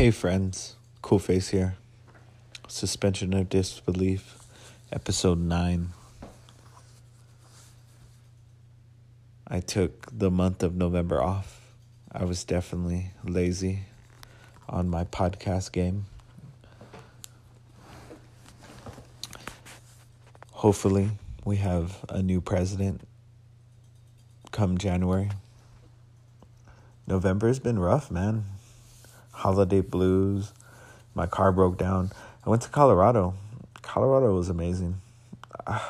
Hey 0.00 0.10
friends, 0.10 0.76
Cool 1.02 1.18
Face 1.18 1.50
here. 1.50 1.76
Suspension 2.68 3.34
of 3.34 3.50
Disbelief, 3.50 4.38
episode 4.90 5.38
9. 5.38 5.90
I 9.46 9.60
took 9.60 10.06
the 10.10 10.30
month 10.30 10.62
of 10.62 10.74
November 10.74 11.22
off. 11.22 11.60
I 12.10 12.24
was 12.24 12.44
definitely 12.44 13.10
lazy 13.24 13.80
on 14.70 14.88
my 14.88 15.04
podcast 15.04 15.70
game. 15.70 16.06
Hopefully, 20.52 21.10
we 21.44 21.56
have 21.56 22.06
a 22.08 22.22
new 22.22 22.40
president 22.40 23.02
come 24.50 24.78
January. 24.78 25.30
November 27.06 27.48
has 27.48 27.58
been 27.58 27.78
rough, 27.78 28.10
man. 28.10 28.46
Holiday 29.40 29.80
blues. 29.80 30.52
My 31.14 31.26
car 31.26 31.50
broke 31.50 31.78
down. 31.78 32.12
I 32.44 32.50
went 32.50 32.60
to 32.62 32.68
Colorado. 32.68 33.32
Colorado 33.80 34.34
was 34.34 34.50
amazing. 34.50 35.00
Uh, 35.66 35.80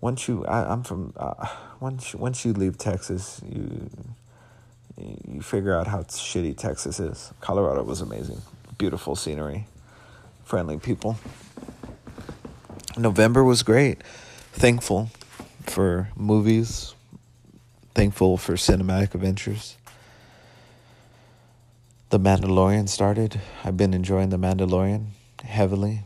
once 0.00 0.26
you, 0.26 0.46
I, 0.46 0.72
am 0.72 0.82
from. 0.82 1.12
Uh, 1.14 1.46
once 1.80 2.14
once 2.14 2.42
you 2.46 2.54
leave 2.54 2.78
Texas, 2.78 3.42
you 3.46 3.90
you 5.28 5.42
figure 5.42 5.76
out 5.76 5.86
how 5.86 6.02
shitty 6.04 6.56
Texas 6.56 6.98
is. 6.98 7.32
Colorado 7.42 7.82
was 7.82 8.00
amazing. 8.00 8.40
Beautiful 8.78 9.14
scenery, 9.14 9.66
friendly 10.44 10.78
people. 10.78 11.18
November 12.96 13.44
was 13.44 13.62
great. 13.62 14.02
Thankful 14.54 15.10
for 15.66 16.08
movies. 16.16 16.94
Thankful 17.94 18.38
for 18.38 18.54
cinematic 18.54 19.14
adventures. 19.14 19.76
The 22.14 22.20
Mandalorian 22.20 22.88
started. 22.88 23.40
I've 23.64 23.76
been 23.76 23.92
enjoying 23.92 24.28
The 24.28 24.36
Mandalorian 24.36 25.06
heavily. 25.42 26.04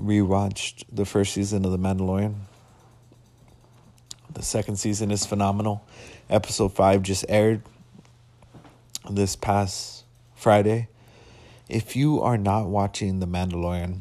Rewatched 0.00 0.84
the 0.90 1.04
first 1.04 1.34
season 1.34 1.66
of 1.66 1.70
The 1.70 1.78
Mandalorian. 1.78 2.36
The 4.32 4.40
second 4.40 4.76
season 4.76 5.10
is 5.10 5.26
phenomenal. 5.26 5.84
Episode 6.30 6.72
5 6.72 7.02
just 7.02 7.26
aired 7.28 7.60
this 9.10 9.36
past 9.36 10.04
Friday. 10.34 10.88
If 11.68 11.94
you 11.94 12.22
are 12.22 12.38
not 12.38 12.68
watching 12.68 13.20
The 13.20 13.26
Mandalorian, 13.26 14.00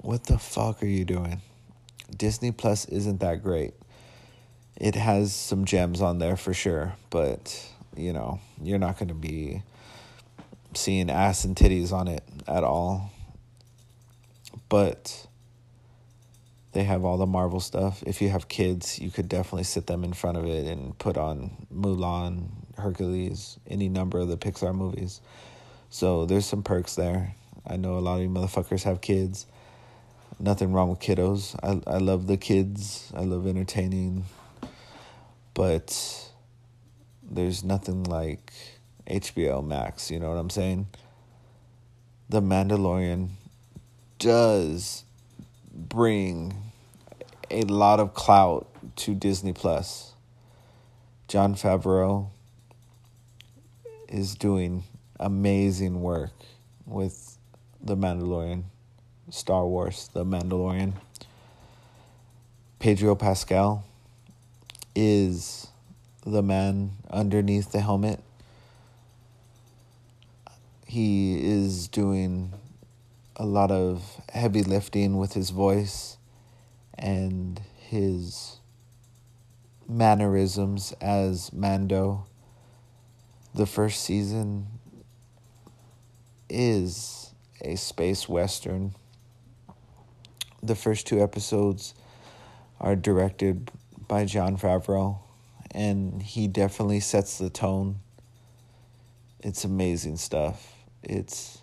what 0.00 0.24
the 0.24 0.38
fuck 0.38 0.82
are 0.82 0.86
you 0.86 1.04
doing? 1.04 1.42
Disney 2.16 2.50
Plus 2.50 2.86
isn't 2.86 3.20
that 3.20 3.42
great. 3.42 3.74
It 4.74 4.94
has 4.94 5.34
some 5.34 5.66
gems 5.66 6.00
on 6.00 6.18
there 6.18 6.38
for 6.38 6.54
sure, 6.54 6.94
but 7.10 7.74
you 7.96 8.12
know, 8.12 8.40
you're 8.62 8.78
not 8.78 8.98
going 8.98 9.08
to 9.08 9.14
be 9.14 9.62
seeing 10.74 11.10
ass 11.10 11.44
and 11.44 11.56
titties 11.56 11.92
on 11.92 12.08
it 12.08 12.22
at 12.46 12.64
all. 12.64 13.10
But 14.68 15.26
they 16.72 16.84
have 16.84 17.04
all 17.04 17.16
the 17.16 17.26
Marvel 17.26 17.60
stuff. 17.60 18.02
If 18.06 18.20
you 18.20 18.28
have 18.30 18.48
kids, 18.48 18.98
you 18.98 19.10
could 19.10 19.28
definitely 19.28 19.64
sit 19.64 19.86
them 19.86 20.04
in 20.04 20.12
front 20.12 20.36
of 20.38 20.44
it 20.44 20.66
and 20.66 20.98
put 20.98 21.16
on 21.16 21.66
Mulan, 21.72 22.48
Hercules, 22.76 23.58
any 23.66 23.88
number 23.88 24.18
of 24.18 24.28
the 24.28 24.36
Pixar 24.36 24.74
movies. 24.74 25.20
So 25.90 26.26
there's 26.26 26.46
some 26.46 26.62
perks 26.62 26.94
there. 26.94 27.34
I 27.66 27.76
know 27.76 27.98
a 27.98 28.00
lot 28.00 28.16
of 28.16 28.22
you 28.22 28.28
motherfuckers 28.28 28.84
have 28.84 29.00
kids 29.00 29.46
nothing 30.38 30.72
wrong 30.72 30.90
with 30.90 31.00
kiddos. 31.00 31.56
I 31.62 31.80
I 31.90 31.98
love 31.98 32.26
the 32.26 32.36
kids. 32.36 33.12
I 33.14 33.20
love 33.22 33.46
entertaining. 33.46 34.24
But 35.54 36.30
there's 37.22 37.64
nothing 37.64 38.04
like 38.04 38.52
HBO 39.06 39.64
Max, 39.64 40.10
you 40.10 40.18
know 40.18 40.28
what 40.30 40.38
I'm 40.38 40.50
saying? 40.50 40.88
The 42.28 42.40
Mandalorian 42.40 43.28
does 44.18 45.04
bring 45.72 46.54
a 47.50 47.62
lot 47.62 48.00
of 48.00 48.14
clout 48.14 48.66
to 48.96 49.14
Disney 49.14 49.52
Plus. 49.52 50.12
Jon 51.28 51.54
Favreau 51.54 52.28
is 54.08 54.34
doing 54.34 54.84
amazing 55.20 56.02
work 56.02 56.32
with 56.84 57.38
The 57.82 57.96
Mandalorian. 57.96 58.64
Star 59.30 59.66
Wars, 59.66 60.08
The 60.12 60.24
Mandalorian. 60.24 60.92
Pedro 62.78 63.16
Pascal 63.16 63.84
is 64.94 65.66
the 66.24 66.42
man 66.42 66.92
underneath 67.10 67.72
the 67.72 67.80
helmet. 67.80 68.20
He 70.86 71.44
is 71.44 71.88
doing 71.88 72.52
a 73.36 73.44
lot 73.44 73.70
of 73.70 74.20
heavy 74.32 74.62
lifting 74.62 75.18
with 75.18 75.34
his 75.34 75.50
voice 75.50 76.16
and 76.94 77.60
his 77.76 78.58
mannerisms 79.88 80.92
as 81.00 81.52
Mando. 81.52 82.26
The 83.54 83.66
first 83.66 84.02
season 84.02 84.66
is 86.48 87.34
a 87.60 87.76
space 87.76 88.28
western 88.28 88.94
the 90.66 90.74
first 90.74 91.06
two 91.06 91.22
episodes 91.22 91.94
are 92.80 92.96
directed 92.96 93.70
by 94.08 94.24
Jon 94.24 94.56
Favreau, 94.56 95.18
and 95.70 96.22
he 96.22 96.48
definitely 96.48 97.00
sets 97.00 97.38
the 97.38 97.50
tone. 97.50 98.00
It's 99.40 99.64
amazing 99.64 100.16
stuff. 100.16 100.75
It's 101.08 101.62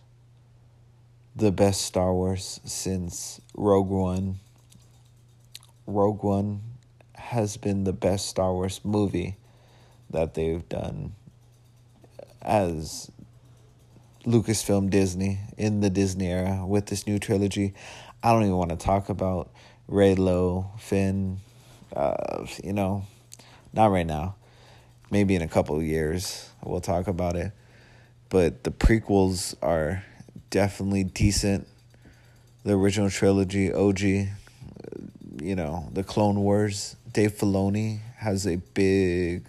the 1.35 1.51
best 1.51 1.81
Star 1.81 2.13
Wars 2.13 2.61
since 2.63 3.41
Rogue 3.53 3.89
One. 3.89 4.39
Rogue 5.85 6.23
One 6.23 6.61
has 7.15 7.57
been 7.57 7.83
the 7.83 7.91
best 7.91 8.27
Star 8.27 8.53
Wars 8.53 8.79
movie 8.85 9.35
that 10.11 10.33
they've 10.33 10.67
done 10.69 11.15
as 12.41 13.11
Lucasfilm 14.25 14.89
Disney 14.89 15.39
in 15.57 15.81
the 15.81 15.89
Disney 15.89 16.31
era 16.31 16.65
with 16.65 16.85
this 16.85 17.05
new 17.05 17.19
trilogy. 17.19 17.73
I 18.23 18.31
don't 18.31 18.43
even 18.43 18.55
want 18.55 18.69
to 18.69 18.77
talk 18.77 19.09
about 19.09 19.51
Rey 19.89 20.15
Reylo, 20.15 20.79
Finn, 20.79 21.39
uh, 21.93 22.45
you 22.63 22.71
know, 22.71 23.05
not 23.73 23.87
right 23.87 24.07
now. 24.07 24.35
Maybe 25.11 25.35
in 25.35 25.41
a 25.41 25.49
couple 25.49 25.75
of 25.75 25.83
years 25.83 26.49
we'll 26.63 26.79
talk 26.79 27.07
about 27.07 27.35
it. 27.35 27.51
But 28.33 28.63
the 28.63 28.71
prequels 28.71 29.53
are 29.61 30.03
definitely 30.49 31.03
decent. 31.03 31.67
The 32.63 32.73
original 32.73 33.11
trilogy, 33.11 33.71
OG, 33.71 33.99
you 33.99 35.55
know, 35.55 35.87
the 35.93 36.03
Clone 36.03 36.39
Wars, 36.39 36.95
Dave 37.11 37.33
Filoni 37.33 37.99
has 38.17 38.47
a 38.47 38.55
big 38.55 39.43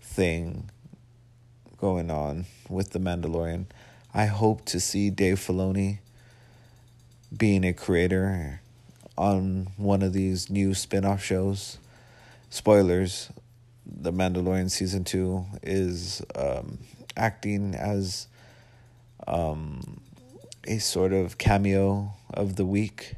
thing 0.00 0.70
going 1.78 2.08
on 2.08 2.46
with 2.68 2.90
The 2.90 3.00
Mandalorian. 3.00 3.64
I 4.14 4.26
hope 4.26 4.64
to 4.66 4.78
see 4.78 5.10
Dave 5.10 5.40
Filoni 5.40 5.98
being 7.36 7.64
a 7.64 7.72
creator 7.72 8.60
on 9.18 9.72
one 9.76 10.02
of 10.02 10.12
these 10.12 10.48
new 10.48 10.72
spin-off 10.72 11.20
shows. 11.20 11.78
Spoilers, 12.48 13.30
The 13.84 14.12
Mandalorian 14.12 14.70
season 14.70 15.02
2 15.02 15.44
is 15.64 16.22
um, 16.36 16.78
acting 17.16 17.74
as 17.74 18.26
um, 19.26 20.00
a 20.66 20.78
sort 20.78 21.12
of 21.12 21.38
cameo 21.38 22.12
of 22.32 22.56
the 22.56 22.64
week. 22.64 23.14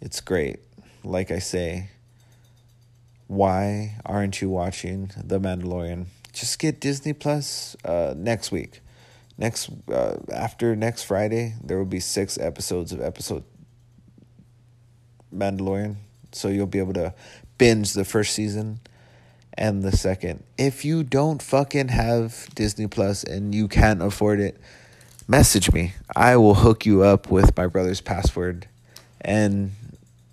It's 0.00 0.20
great. 0.20 0.60
Like 1.04 1.30
I 1.30 1.38
say, 1.38 1.90
why 3.26 3.96
aren't 4.04 4.40
you 4.40 4.50
watching 4.50 5.10
The 5.22 5.40
Mandalorian? 5.40 6.06
Just 6.32 6.58
get 6.58 6.80
Disney 6.80 7.12
Plus 7.12 7.76
uh, 7.84 8.14
next 8.16 8.52
week 8.52 8.80
next 9.38 9.70
uh, 9.90 10.16
after 10.32 10.76
next 10.76 11.04
Friday, 11.04 11.54
there 11.62 11.78
will 11.78 11.86
be 11.86 12.00
six 12.00 12.36
episodes 12.36 12.92
of 12.92 13.00
episode 13.00 13.44
Mandalorian. 15.34 15.96
So 16.32 16.48
you'll 16.48 16.66
be 16.66 16.80
able 16.80 16.92
to 16.94 17.14
binge 17.56 17.94
the 17.94 18.04
first 18.04 18.34
season 18.34 18.80
and 19.58 19.82
the 19.82 19.94
second. 19.94 20.44
If 20.56 20.84
you 20.84 21.02
don't 21.02 21.42
fucking 21.42 21.88
have 21.88 22.48
Disney 22.54 22.86
Plus 22.86 23.24
and 23.24 23.54
you 23.54 23.66
can't 23.66 24.00
afford 24.00 24.38
it, 24.40 24.58
message 25.26 25.72
me. 25.72 25.94
I 26.14 26.36
will 26.36 26.54
hook 26.54 26.86
you 26.86 27.02
up 27.02 27.30
with 27.30 27.56
my 27.56 27.66
brother's 27.66 28.00
password 28.00 28.68
and 29.20 29.72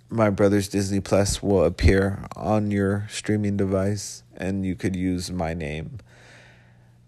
my 0.10 0.30
brother's 0.30 0.69
Disney 0.69 1.00
Plus 1.00 1.42
will 1.42 1.66
appear 1.66 2.24
on 2.36 2.69
your 2.69 3.07
streaming 3.10 3.57
device 3.57 4.22
and 4.38 4.63
you 4.63 4.75
could 4.75 4.95
use 4.95 5.31
my 5.31 5.56
name 5.56 6.00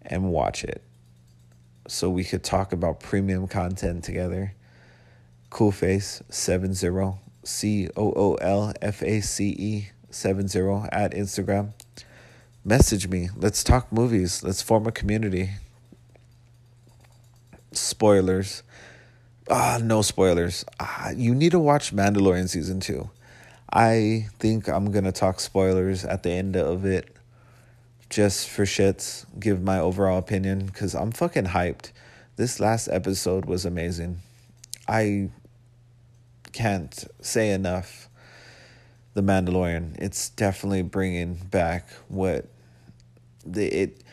and 0.02 0.32
watch 0.32 0.64
it 0.64 0.82
so 1.88 2.10
we 2.10 2.24
could 2.24 2.44
talk 2.44 2.74
about 2.74 3.00
premium 3.00 3.48
content 3.48 4.04
together. 4.04 4.54
Cool 5.52 5.72
Face 5.72 6.24
70 6.30 7.20
C 7.44 7.90
O 7.96 8.12
O 8.16 8.34
L 8.36 8.74
F 8.82 9.04
A 9.04 9.22
C 9.22 9.50
E 9.50 9.90
70 10.10 10.60
at 10.92 11.14
Instagram. 11.14 11.74
Message 12.68 13.08
me. 13.08 13.30
Let's 13.34 13.64
talk 13.64 13.94
movies. 13.94 14.44
Let's 14.44 14.62
form 14.62 14.88
a 14.88 14.92
community. 14.92 15.52
spoilers. 17.72 18.62
Ah, 19.50 19.80
no 19.82 20.02
spoilers. 20.02 20.66
Ah, 20.78 21.12
you 21.16 21.34
need 21.34 21.52
to 21.52 21.60
watch 21.60 21.96
Mandalorian 21.96 22.50
season 22.50 22.82
two. 22.82 23.10
I 23.72 24.28
think 24.38 24.68
I'm 24.68 24.92
gonna 24.92 25.14
talk 25.14 25.40
spoilers 25.40 26.04
at 26.04 26.24
the 26.24 26.32
end 26.32 26.58
of 26.58 26.84
it, 26.84 27.16
just 28.10 28.50
for 28.50 28.66
shits. 28.66 29.26
Give 29.40 29.62
my 29.64 29.80
overall 29.80 30.18
opinion 30.18 30.66
because 30.66 30.94
I'm 30.94 31.14
fucking 31.14 31.46
hyped. 31.46 31.94
This 32.36 32.60
last 32.60 32.90
episode 32.90 33.46
was 33.46 33.64
amazing. 33.64 34.18
I 34.90 35.30
can't 36.52 37.06
say 37.22 37.52
enough. 37.52 38.10
The 39.14 39.24
Mandalorian. 39.24 39.96
It's 40.00 40.28
definitely 40.28 40.82
bringing 40.82 41.36
back 41.36 41.88
what 42.10 42.50
the 43.54 43.68
it. 43.68 44.04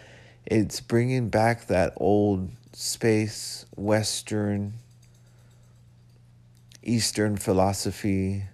It's 0.46 0.80
bringing 0.80 1.30
back 1.30 1.68
that 1.68 1.94
old 1.96 2.50
space 2.72 3.64
western 3.76 4.74
eastern 6.82 7.36
philosophy 7.36 8.44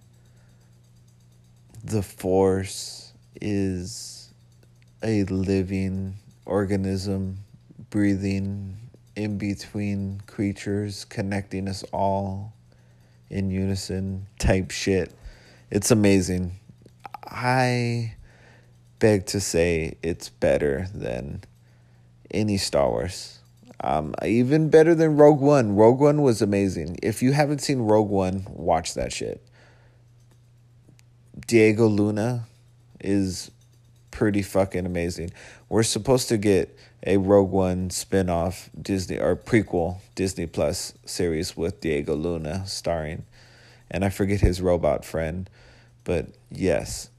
the 1.83 2.03
force 2.03 3.13
is 3.41 4.33
a 5.03 5.25
living 5.25 6.15
organism 6.45 7.39
breathing 7.89 8.77
in 9.17 9.39
between 9.39 10.21
creatures, 10.27 11.05
connecting 11.07 11.69
us 11.69 11.83
all 11.93 12.53
in 13.31 13.51
unison 13.51 14.27
type 14.39 14.71
shit. 14.71 15.13
It's 15.71 15.91
amazing. 15.91 16.53
I 17.25 18.15
beg 19.01 19.27
to 19.27 19.41
say 19.41 19.97
it's 20.03 20.29
better 20.29 20.87
than 20.95 21.43
any 22.31 22.57
Star 22.57 22.89
Wars. 22.89 23.41
Um, 23.83 24.15
even 24.25 24.71
better 24.71 24.95
than 24.95 25.17
Rogue 25.17 25.41
One. 25.41 25.75
Rogue 25.75 25.99
One 25.99 26.23
was 26.23 26.41
amazing. 26.41 26.99
If 27.03 27.23
you 27.23 27.33
haven't 27.33 27.59
seen 27.59 27.81
Rogue 27.81 28.11
One, 28.11 28.47
watch 28.49 28.95
that 28.95 29.13
shit. 29.13 29.43
Diego 31.47 31.89
Luna 31.89 32.45
is 33.01 33.51
pretty 34.13 34.43
fucking 34.43 34.87
amazing. 34.87 35.33
We're 35.69 35.83
supposed 35.83 36.29
to 36.29 36.37
get 36.37 36.79
a 37.05 37.17
Rogue 37.17 37.51
One 37.51 37.91
spin-off 37.91 38.71
Disney 38.81 39.19
or 39.19 39.35
prequel 39.35 39.99
Disney 40.15 40.47
Plus 40.47 40.93
series 41.05 41.57
with 41.57 41.81
Diego 41.81 42.15
Luna 42.15 42.67
starring 42.67 43.25
and 43.91 44.05
I 44.05 44.09
forget 44.09 44.41
his 44.41 44.63
robot 44.63 45.05
friend, 45.05 45.51
but 46.05 46.29
yes. 46.51 47.11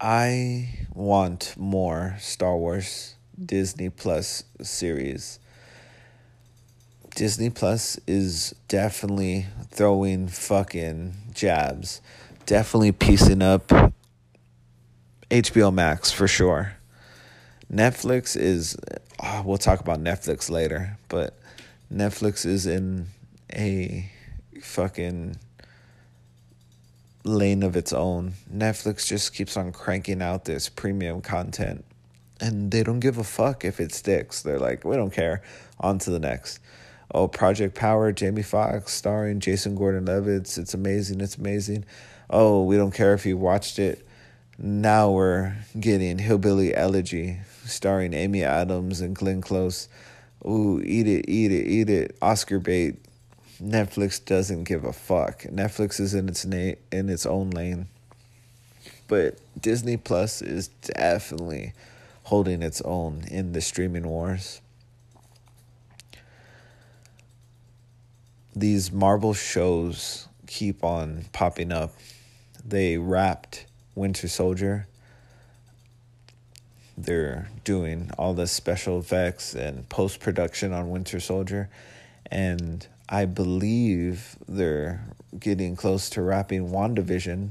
I 0.00 0.86
want 0.92 1.54
more 1.56 2.16
Star 2.20 2.54
Wars 2.56 3.14
Disney 3.42 3.88
Plus 3.88 4.44
series. 4.60 5.38
Disney 7.14 7.48
Plus 7.48 7.98
is 8.06 8.54
definitely 8.68 9.46
throwing 9.70 10.28
fucking 10.28 11.14
jabs. 11.32 12.02
Definitely 12.44 12.92
piecing 12.92 13.40
up 13.40 13.72
HBO 15.30 15.72
Max 15.72 16.12
for 16.12 16.28
sure. 16.28 16.74
Netflix 17.72 18.36
is, 18.36 18.76
oh, 19.22 19.42
we'll 19.46 19.56
talk 19.56 19.80
about 19.80 19.98
Netflix 19.98 20.50
later, 20.50 20.98
but 21.08 21.38
Netflix 21.90 22.44
is 22.44 22.66
in 22.66 23.06
a 23.50 24.10
fucking 24.60 25.36
lane 27.26 27.62
of 27.62 27.76
its 27.76 27.92
own. 27.92 28.34
Netflix 28.52 29.06
just 29.06 29.34
keeps 29.34 29.56
on 29.56 29.72
cranking 29.72 30.22
out 30.22 30.44
this 30.44 30.68
premium 30.68 31.20
content 31.20 31.84
and 32.40 32.70
they 32.70 32.82
don't 32.82 33.00
give 33.00 33.18
a 33.18 33.24
fuck 33.24 33.64
if 33.64 33.80
it 33.80 33.92
sticks. 33.92 34.42
They're 34.42 34.58
like, 34.58 34.84
we 34.84 34.96
don't 34.96 35.12
care. 35.12 35.42
On 35.80 35.98
to 36.00 36.10
the 36.10 36.18
next. 36.18 36.60
Oh, 37.12 37.28
Project 37.28 37.74
Power, 37.74 38.12
Jamie 38.12 38.42
Foxx 38.42 38.92
starring 38.92 39.40
Jason 39.40 39.74
Gordon 39.74 40.06
Levitt. 40.06 40.58
It's 40.58 40.74
amazing. 40.74 41.20
It's 41.20 41.36
amazing. 41.36 41.84
Oh, 42.28 42.62
we 42.64 42.76
don't 42.76 42.92
care 42.92 43.14
if 43.14 43.24
you 43.24 43.36
watched 43.36 43.78
it. 43.78 44.06
Now 44.58 45.10
we're 45.10 45.54
getting 45.78 46.18
Hillbilly 46.18 46.74
Elegy 46.74 47.38
starring 47.64 48.14
Amy 48.14 48.42
Adams 48.42 49.00
and 49.00 49.14
Glenn 49.14 49.40
Close. 49.40 49.88
Ooh, 50.44 50.80
eat 50.84 51.06
it, 51.06 51.28
eat 51.28 51.52
it, 51.52 51.66
eat 51.66 51.90
it. 51.90 52.16
Oscar 52.22 52.58
bait. 52.58 52.96
Netflix 53.62 54.22
doesn't 54.22 54.64
give 54.64 54.84
a 54.84 54.92
fuck. 54.92 55.42
Netflix 55.44 55.98
is 55.98 56.14
in 56.14 56.28
its 56.28 56.44
na- 56.44 56.74
in 56.92 57.08
its 57.08 57.24
own 57.24 57.50
lane. 57.50 57.88
But 59.08 59.38
Disney 59.60 59.96
Plus 59.96 60.42
is 60.42 60.68
definitely 60.68 61.72
holding 62.24 62.62
its 62.62 62.80
own 62.82 63.24
in 63.30 63.52
the 63.52 63.60
streaming 63.60 64.06
wars. 64.08 64.60
These 68.54 68.90
Marvel 68.90 69.32
shows 69.32 70.28
keep 70.46 70.82
on 70.82 71.26
popping 71.32 71.72
up. 71.72 71.94
They 72.64 72.98
wrapped 72.98 73.66
Winter 73.94 74.28
Soldier. 74.28 74.88
They're 76.96 77.48
doing 77.64 78.10
all 78.18 78.34
the 78.34 78.46
special 78.46 78.98
effects 78.98 79.54
and 79.54 79.88
post 79.88 80.20
production 80.20 80.72
on 80.72 80.90
Winter 80.90 81.20
Soldier. 81.20 81.68
And 82.30 82.86
I 83.08 83.24
believe 83.24 84.36
they're 84.48 85.04
getting 85.38 85.76
close 85.76 86.10
to 86.10 86.22
wrapping 86.22 86.70
WandaVision. 86.70 87.50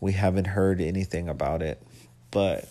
We 0.00 0.12
haven't 0.12 0.48
heard 0.48 0.80
anything 0.80 1.28
about 1.28 1.62
it, 1.62 1.82
but 2.30 2.68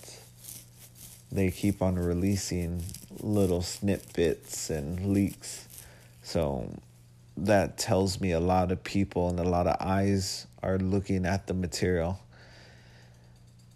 they 1.32 1.50
keep 1.50 1.82
on 1.82 1.96
releasing 1.96 2.84
little 3.20 3.64
snippets 3.64 4.70
and 4.70 5.12
leaks. 5.12 5.68
So 6.22 6.72
that 7.36 7.78
tells 7.78 8.22
me 8.22 8.32
a 8.32 8.40
lot 8.40 8.72
of 8.72 8.84
people 8.84 9.30
and 9.30 9.40
a 9.40 9.44
lot 9.44 9.66
of 9.66 9.78
eyes 9.80 10.46
are 10.62 10.78
looking 10.78 11.26
at 11.26 11.48
the 11.48 11.54
material. 11.56 12.20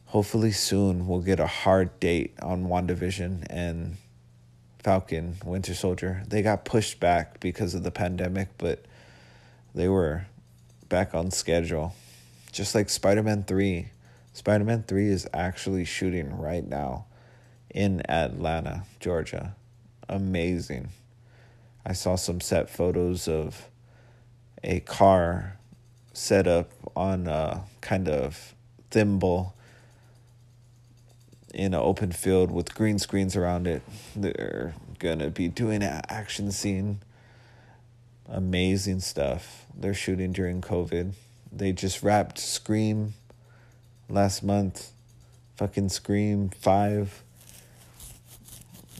Hopefully 0.05 0.51
soon 0.51 1.07
we'll 1.07 1.21
get 1.21 1.39
a 1.39 1.47
hard 1.47 1.99
date 1.99 2.35
on 2.41 2.67
WandaVision 2.67 3.47
and 3.49 3.97
Falcon 4.83 5.37
Winter 5.45 5.73
Soldier. 5.73 6.23
They 6.27 6.41
got 6.41 6.65
pushed 6.65 6.99
back 6.99 7.39
because 7.39 7.75
of 7.75 7.83
the 7.83 7.91
pandemic, 7.91 8.49
but 8.57 8.83
they 9.75 9.87
were 9.87 10.25
back 10.89 11.13
on 11.13 11.31
schedule. 11.31 11.95
Just 12.51 12.75
like 12.75 12.89
Spider-Man 12.89 13.43
3. 13.43 13.87
Spider-Man 14.33 14.83
3 14.87 15.07
is 15.07 15.27
actually 15.33 15.85
shooting 15.85 16.37
right 16.37 16.67
now 16.67 17.05
in 17.69 18.01
Atlanta, 18.09 18.83
Georgia. 18.99 19.55
Amazing. 20.09 20.89
I 21.85 21.93
saw 21.93 22.15
some 22.15 22.41
set 22.41 22.69
photos 22.69 23.27
of 23.27 23.69
a 24.63 24.79
car 24.81 25.57
set 26.13 26.47
up 26.47 26.71
on 26.95 27.27
a 27.27 27.63
kind 27.81 28.09
of 28.09 28.55
gimbal 28.89 29.53
in 31.53 31.73
an 31.73 31.79
open 31.79 32.11
field 32.11 32.51
with 32.51 32.75
green 32.75 32.99
screens 32.99 33.35
around 33.35 33.67
it. 33.67 33.81
They're 34.15 34.73
gonna 34.99 35.29
be 35.29 35.47
doing 35.47 35.83
an 35.83 36.01
action 36.09 36.51
scene. 36.51 36.99
Amazing 38.27 39.01
stuff. 39.01 39.65
They're 39.75 39.93
shooting 39.93 40.31
during 40.31 40.61
COVID. 40.61 41.13
They 41.51 41.73
just 41.73 42.01
wrapped 42.01 42.39
Scream 42.39 43.13
last 44.09 44.41
month. 44.43 44.91
Fucking 45.57 45.89
Scream 45.89 46.49
5 46.49 47.23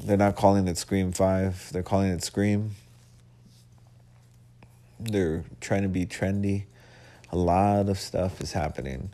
they're 0.04 0.18
not 0.18 0.36
calling 0.36 0.68
it 0.68 0.78
Scream 0.78 1.12
5, 1.12 1.72
they're 1.72 1.84
calling 1.84 2.10
it 2.10 2.24
Scream. 2.24 2.72
They're 5.00 5.44
trying 5.60 5.84
to 5.84 5.90
be 5.90 6.06
trendy. 6.06 6.64
A 7.32 7.38
lot 7.38 7.88
of 7.88 8.00
stuff 8.00 8.42
is 8.42 8.54
happening. 8.54 9.12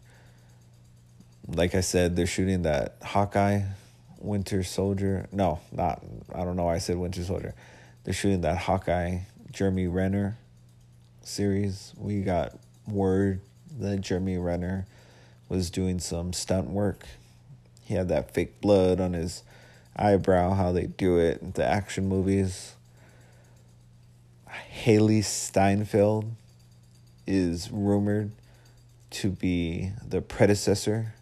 Like 1.47 1.75
I 1.75 1.81
said, 1.81 2.15
they're 2.15 2.27
shooting 2.27 2.63
that 2.63 2.97
Hawkeye 3.01 3.61
Winter 4.19 4.63
Soldier. 4.63 5.27
No, 5.31 5.59
not, 5.71 6.03
I 6.33 6.43
don't 6.43 6.55
know 6.55 6.65
why 6.65 6.75
I 6.75 6.79
said 6.79 6.97
Winter 6.97 7.23
Soldier. 7.23 7.53
They're 8.03 8.13
shooting 8.13 8.41
that 8.41 8.57
Hawkeye 8.57 9.19
Jeremy 9.51 9.87
Renner 9.87 10.37
series. 11.21 11.93
We 11.97 12.21
got 12.21 12.57
word 12.87 13.41
that 13.79 14.01
Jeremy 14.01 14.37
Renner 14.37 14.85
was 15.49 15.69
doing 15.69 15.99
some 15.99 16.33
stunt 16.33 16.69
work. 16.69 17.05
He 17.81 17.93
had 17.93 18.09
that 18.09 18.33
fake 18.33 18.59
blood 18.59 18.99
on 18.99 19.13
his 19.13 19.43
eyebrow 19.95 20.53
how 20.53 20.71
they 20.71 20.85
do 20.85 21.17
it 21.17 21.41
in 21.41 21.51
the 21.53 21.65
action 21.65 22.07
movies 22.07 22.75
Hailee 24.83 25.23
steinfeld 25.23 26.31
is 27.25 27.71
rumored 27.71 28.31
to 29.09 29.29
be 29.29 29.91
the 30.07 30.21
predecessor 30.21 31.13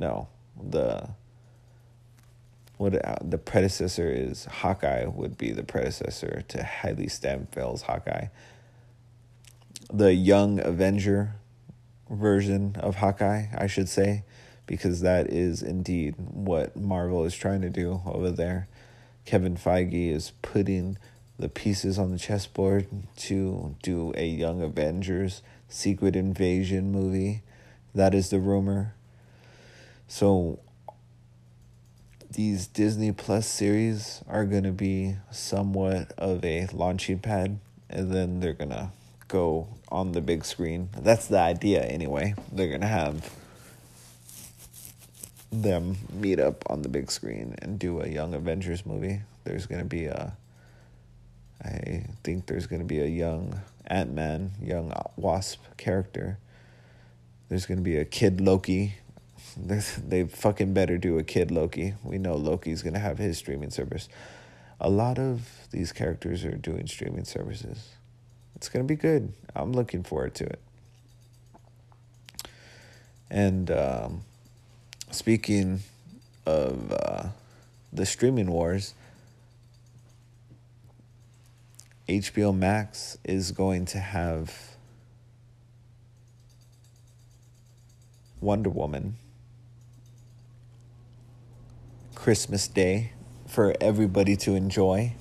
no 0.00 0.26
the 0.60 1.08
what 2.78 3.04
uh, 3.04 3.14
the 3.22 3.38
predecessor 3.38 4.10
is 4.10 4.46
hawkeye 4.46 5.04
would 5.04 5.38
be 5.38 5.52
the 5.52 5.62
predecessor 5.62 6.42
to 6.48 6.58
hailee 6.58 7.06
steinfeld's 7.06 7.82
hawkeye 7.82 8.26
the 9.92 10.14
young 10.14 10.58
avenger 10.60 11.36
version 12.10 12.74
of 12.80 12.96
hawkeye 12.96 13.44
i 13.56 13.68
should 13.68 13.88
say 13.88 14.24
because 14.70 15.00
that 15.00 15.28
is 15.28 15.64
indeed 15.64 16.14
what 16.16 16.76
Marvel 16.76 17.24
is 17.24 17.34
trying 17.34 17.60
to 17.60 17.68
do 17.68 18.02
over 18.06 18.30
there. 18.30 18.68
Kevin 19.24 19.56
Feige 19.56 20.12
is 20.12 20.30
putting 20.42 20.96
the 21.40 21.48
pieces 21.48 21.98
on 21.98 22.12
the 22.12 22.18
chessboard 22.20 22.86
to 23.16 23.74
do 23.82 24.12
a 24.16 24.24
Young 24.24 24.62
Avengers 24.62 25.42
Secret 25.68 26.14
Invasion 26.14 26.92
movie. 26.92 27.42
That 27.96 28.14
is 28.14 28.30
the 28.30 28.38
rumor. 28.38 28.94
So 30.10 30.58
these 32.32 32.66
Disney 32.66 33.12
Plus 33.12 33.46
series 33.46 34.24
are 34.26 34.44
going 34.44 34.64
to 34.64 34.72
be 34.72 35.14
somewhat 35.30 36.12
of 36.18 36.44
a 36.44 36.66
launching 36.72 37.20
pad 37.20 37.60
and 37.88 38.10
then 38.10 38.40
they're 38.40 38.52
going 38.52 38.70
to 38.70 38.90
go 39.28 39.68
on 39.88 40.10
the 40.10 40.20
big 40.20 40.44
screen. 40.44 40.88
That's 40.98 41.28
the 41.28 41.38
idea 41.38 41.84
anyway. 41.84 42.34
They're 42.50 42.66
going 42.66 42.80
to 42.80 42.88
have 42.88 43.32
them 45.52 45.98
meet 46.12 46.40
up 46.40 46.68
on 46.68 46.82
the 46.82 46.88
big 46.88 47.12
screen 47.12 47.54
and 47.62 47.78
do 47.78 48.00
a 48.00 48.08
Young 48.08 48.34
Avengers 48.34 48.84
movie. 48.84 49.20
There's 49.44 49.66
going 49.66 49.80
to 49.80 49.88
be 49.88 50.06
a 50.06 50.36
I 51.64 52.06
think 52.24 52.46
there's 52.46 52.66
going 52.66 52.82
to 52.82 52.86
be 52.86 53.00
a 53.00 53.06
young 53.06 53.60
Ant-Man, 53.86 54.50
young 54.60 54.92
Wasp 55.14 55.60
character. 55.76 56.38
There's 57.48 57.64
going 57.64 57.78
to 57.78 57.84
be 57.84 57.96
a 57.96 58.04
kid 58.04 58.40
Loki. 58.40 58.96
They 59.54 60.24
fucking 60.24 60.74
better 60.74 60.98
do 60.98 61.18
a 61.18 61.22
kid 61.22 61.50
Loki. 61.50 61.94
We 62.02 62.18
know 62.18 62.34
Loki's 62.34 62.82
to 62.94 63.00
have 63.00 63.18
his 63.18 63.38
streaming 63.38 63.70
service. 63.70 64.08
A 64.80 64.88
lot 64.88 65.18
of 65.18 65.48
these 65.70 65.92
characters 65.92 66.44
are 66.44 66.56
doing 66.56 66.86
streaming 66.86 67.24
services. 67.24 67.90
It's 68.56 68.68
to 68.84 68.88
be 68.88 68.96
good. 68.96 69.32
I'm 69.54 69.72
looking 69.72 70.02
forward 70.02 70.34
to 70.36 70.44
it. 70.44 70.60
And 73.30 73.70
um, 73.70 74.22
speaking 75.10 75.80
of 76.46 76.92
uh, 76.92 77.28
the 77.92 78.04
streaming 78.06 78.50
wars, 78.50 78.94
HBO 82.08 82.56
Max 82.56 83.18
is 83.24 83.52
going 83.52 83.84
to 83.86 83.98
have 83.98 84.70
Wonder 88.40 88.70
Woman 88.70 89.16
Christmas 92.20 92.68
Day 92.68 93.12
for 93.46 93.74
everybody 93.80 94.36
to 94.36 94.54
enjoy. 94.54 95.14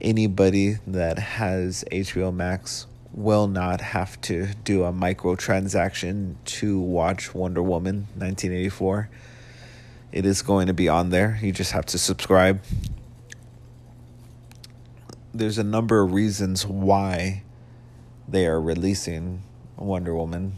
Anybody 0.00 0.76
that 0.86 1.18
has 1.18 1.84
HBO 1.90 2.32
Max 2.32 2.86
will 3.12 3.48
not 3.48 3.80
have 3.80 4.20
to 4.20 4.54
do 4.62 4.84
a 4.84 4.92
microtransaction 4.92 6.36
to 6.44 6.78
watch 6.78 7.34
Wonder 7.34 7.60
Woman 7.60 8.06
1984. 8.14 9.10
It 10.12 10.24
is 10.24 10.42
going 10.42 10.68
to 10.68 10.72
be 10.72 10.88
on 10.88 11.10
there. 11.10 11.40
You 11.42 11.50
just 11.50 11.72
have 11.72 11.86
to 11.86 11.98
subscribe. 11.98 12.62
There's 15.34 15.58
a 15.58 15.64
number 15.64 16.02
of 16.02 16.12
reasons 16.12 16.64
why 16.64 17.42
they 18.28 18.46
are 18.46 18.60
releasing 18.60 19.42
Wonder 19.76 20.14
Woman 20.14 20.52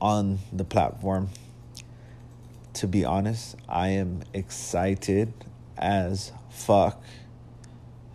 on 0.00 0.38
the 0.52 0.64
platform. 0.64 1.30
To 2.80 2.86
be 2.86 3.04
honest, 3.04 3.56
I 3.68 3.88
am 3.88 4.22
excited 4.32 5.34
as 5.76 6.32
fuck 6.48 7.02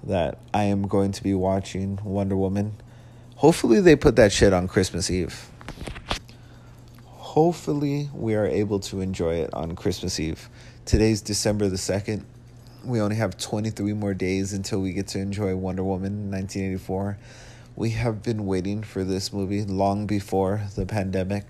that 0.04 0.40
I 0.54 0.64
am 0.64 0.88
going 0.88 1.12
to 1.12 1.24
be 1.24 1.36
watching 1.36 2.00
Wonder 2.04 2.36
Woman 2.36 2.74
Hopefully, 3.36 3.80
they 3.80 3.96
put 3.96 4.16
that 4.16 4.32
shit 4.32 4.54
on 4.54 4.68
Christmas 4.68 5.12
Eve. 5.12 5.52
Hopefully, 7.06 8.10
we 8.12 8.34
are 8.34 8.48
able 8.48 8.80
to 8.80 9.02
enjoy 9.02 9.36
it 9.36 9.54
on 9.54 9.76
Christmas 9.76 10.20
Eve. 10.20 10.50
Today's 10.86 11.22
December 11.22 11.68
the 11.68 11.76
2nd. 11.76 12.24
We 12.86 13.02
only 13.02 13.18
have 13.18 13.38
23 13.38 13.94
more 13.94 14.16
days 14.16 14.54
until 14.54 14.80
we 14.82 14.94
get 14.94 15.08
to 15.10 15.20
enjoy 15.20 15.56
Wonder 15.56 15.84
Woman 15.84 16.32
1984. 16.32 17.20
We 17.76 17.92
have 17.92 18.24
been 18.24 18.48
waiting 18.48 18.82
for 18.82 19.04
this 19.04 19.32
movie 19.32 19.64
long 19.64 20.08
before 20.08 20.62
the 20.76 20.88
pandemic. 20.88 21.46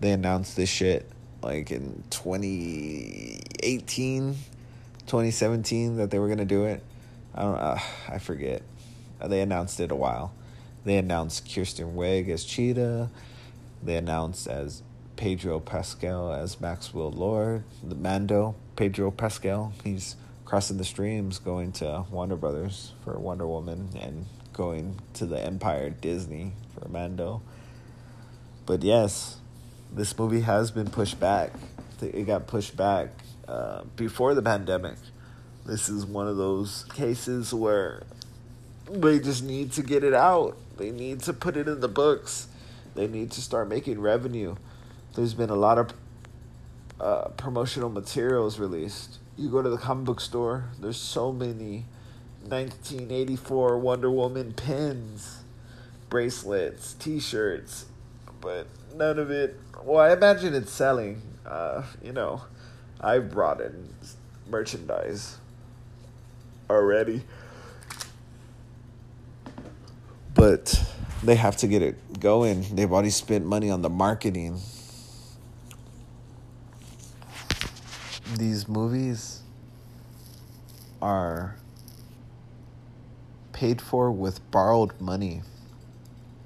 They 0.00 0.12
announced 0.12 0.56
this 0.56 0.70
shit 0.70 1.10
like 1.42 1.70
in 1.70 2.02
2018, 2.10 4.36
2017 5.06 5.96
that 5.96 6.10
they 6.10 6.18
were 6.18 6.26
going 6.26 6.38
to 6.38 6.44
do 6.44 6.64
it. 6.64 6.82
I 7.34 7.42
don't 7.42 7.56
uh, 7.56 7.78
I 8.08 8.18
forget. 8.18 8.62
They 9.24 9.40
announced 9.40 9.80
it 9.80 9.90
a 9.90 9.96
while. 9.96 10.32
They 10.84 10.98
announced 10.98 11.50
Kristen 11.52 11.94
Wiig 11.94 12.28
as 12.28 12.44
Cheetah. 12.44 13.10
They 13.82 13.96
announced 13.96 14.46
as 14.46 14.82
Pedro 15.16 15.60
Pascal 15.60 16.32
as 16.32 16.60
Maxwell 16.60 17.10
Lord, 17.10 17.64
the 17.82 17.94
Mando. 17.94 18.54
Pedro 18.76 19.10
Pascal, 19.10 19.72
he's 19.82 20.16
crossing 20.44 20.76
the 20.76 20.84
streams, 20.84 21.38
going 21.38 21.72
to 21.72 22.04
Warner 22.10 22.36
Brothers 22.36 22.92
for 23.02 23.18
Wonder 23.18 23.46
Woman, 23.46 23.88
and 23.98 24.26
going 24.52 25.00
to 25.14 25.26
the 25.26 25.42
Empire 25.42 25.90
Disney 25.90 26.52
for 26.74 26.88
Mando. 26.88 27.40
But 28.66 28.82
yes, 28.82 29.38
this 29.96 30.16
movie 30.18 30.42
has 30.42 30.70
been 30.70 30.90
pushed 30.90 31.18
back. 31.18 31.52
It 32.02 32.26
got 32.26 32.46
pushed 32.46 32.76
back 32.76 33.08
uh, 33.48 33.84
before 33.96 34.34
the 34.34 34.42
pandemic. 34.42 34.96
This 35.64 35.88
is 35.88 36.04
one 36.04 36.28
of 36.28 36.36
those 36.36 36.84
cases 36.94 37.54
where 37.54 38.02
they 38.90 39.18
just 39.18 39.42
need 39.42 39.72
to 39.72 39.82
get 39.82 40.04
it 40.04 40.12
out. 40.12 40.58
They 40.76 40.90
need 40.90 41.20
to 41.20 41.32
put 41.32 41.56
it 41.56 41.66
in 41.66 41.80
the 41.80 41.88
books. 41.88 42.48
They 42.94 43.08
need 43.08 43.30
to 43.32 43.40
start 43.40 43.68
making 43.68 43.98
revenue. 43.98 44.56
There's 45.14 45.32
been 45.32 45.48
a 45.48 45.56
lot 45.56 45.78
of 45.78 45.92
uh, 47.00 47.28
promotional 47.30 47.88
materials 47.88 48.58
released. 48.58 49.18
You 49.38 49.50
go 49.50 49.62
to 49.62 49.70
the 49.70 49.78
comic 49.78 50.04
book 50.04 50.20
store, 50.20 50.64
there's 50.78 50.98
so 50.98 51.32
many 51.32 51.86
1984 52.42 53.78
Wonder 53.78 54.10
Woman 54.10 54.52
pins, 54.52 55.42
bracelets, 56.10 56.94
t 56.94 57.18
shirts, 57.18 57.86
but 58.40 58.66
none 58.96 59.18
of 59.18 59.30
it. 59.30 59.58
Well, 59.82 60.00
I 60.00 60.12
imagine 60.12 60.54
it's 60.54 60.72
selling. 60.72 61.22
Uh, 61.44 61.82
you 62.02 62.12
know, 62.12 62.42
I've 63.00 63.30
brought 63.30 63.60
in 63.60 63.94
merchandise 64.48 65.38
already 66.68 67.22
but 70.36 70.84
they 71.24 71.34
have 71.34 71.56
to 71.56 71.66
get 71.66 71.82
it 71.82 72.20
going. 72.20 72.64
They've 72.76 72.92
already 72.92 73.10
spent 73.10 73.44
money 73.44 73.70
on 73.70 73.82
the 73.82 73.88
marketing. 73.88 74.60
These 78.36 78.68
movies 78.68 79.40
are 81.00 81.56
paid 83.52 83.80
for 83.80 84.12
with 84.12 84.48
borrowed 84.50 85.00
money. 85.00 85.42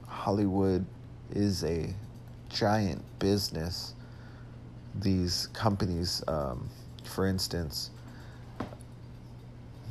Hollywood 0.07 0.87
is 1.33 1.65
a 1.65 1.93
giant 2.51 3.03
business. 3.19 3.95
These 4.95 5.49
companies, 5.53 6.23
um, 6.29 6.69
for 7.05 7.27
instance, 7.27 7.91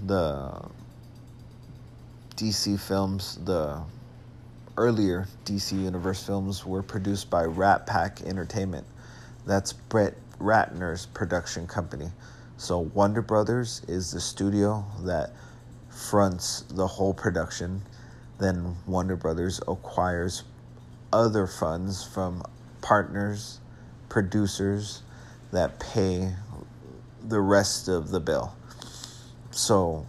the 0.05 0.51
DC 2.35 2.79
films, 2.79 3.39
the 3.43 3.81
earlier 4.77 5.27
DC 5.45 5.71
Universe 5.73 6.23
films 6.23 6.65
were 6.65 6.83
produced 6.83 7.29
by 7.29 7.43
RatPac 7.43 8.25
Entertainment. 8.25 8.85
That's 9.45 9.73
Brett 9.73 10.15
Ratner's 10.39 11.05
production 11.07 11.67
company. 11.67 12.09
So 12.57 12.79
Warner 12.79 13.21
Brothers 13.21 13.81
is 13.87 14.11
the 14.11 14.21
studio 14.21 14.85
that 15.01 15.31
fronts 15.89 16.63
the 16.69 16.87
whole 16.87 17.13
production. 17.13 17.81
Then 18.37 18.75
Warner 18.87 19.15
Brothers 19.15 19.59
acquires 19.67 20.43
other 21.11 21.47
funds 21.47 22.03
from 22.03 22.43
partners, 22.81 23.59
producers 24.09 25.01
that 25.51 25.79
pay 25.79 26.33
the 27.27 27.39
rest 27.39 27.87
of 27.87 28.09
the 28.11 28.19
bill. 28.19 28.55
So 29.51 30.05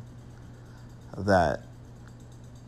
that 1.16 1.62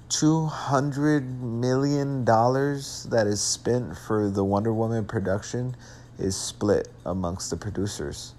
$200 0.09 1.41
million 1.41 2.25
that 2.25 3.25
is 3.27 3.41
spent 3.41 3.97
for 3.97 4.29
the 4.29 4.45
Wonder 4.45 4.73
Woman 4.73 5.05
production 5.05 5.75
is 6.19 6.37
split 6.37 6.89
amongst 7.07 7.51
the 7.51 7.57
producers. 7.57 8.35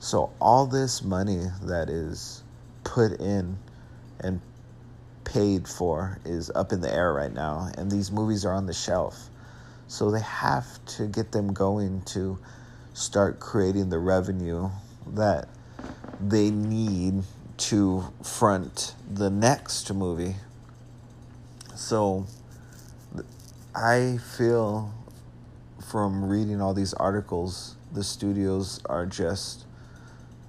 So 0.00 0.32
all 0.40 0.66
this 0.66 1.02
money 1.02 1.46
that 1.62 1.88
is 1.88 2.42
put 2.82 3.20
in 3.20 3.58
and 4.20 4.40
paid 5.24 5.66
for 5.66 6.18
is 6.24 6.50
up 6.54 6.72
in 6.72 6.80
the 6.80 6.92
air 6.92 7.12
right 7.12 7.32
now 7.32 7.70
and 7.76 7.90
these 7.90 8.10
movies 8.10 8.44
are 8.44 8.54
on 8.54 8.66
the 8.66 8.74
shelf. 8.74 9.28
So 9.88 10.10
they 10.10 10.20
have 10.20 10.66
to 10.96 11.06
get 11.06 11.32
them 11.32 11.52
going 11.52 12.02
to 12.06 12.38
start 12.94 13.40
creating 13.40 13.90
the 13.90 13.98
revenue 13.98 14.70
that 15.14 15.48
they 16.20 16.50
need 16.50 17.22
to 17.56 18.04
front 18.22 18.94
the 19.12 19.30
next 19.30 19.92
movie 19.92 20.36
so 21.74 22.26
I 23.74 24.18
feel 24.36 24.94
from 25.90 26.24
reading 26.24 26.60
all 26.60 26.72
these 26.72 26.94
articles, 26.94 27.74
the 27.92 28.04
studios 28.04 28.80
are 28.86 29.06
just 29.06 29.64